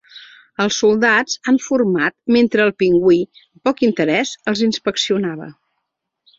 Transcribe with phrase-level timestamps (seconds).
[0.63, 3.21] Els soldats han format mentre el pingüí,
[3.53, 5.55] amb poc interès, els inspeccionava.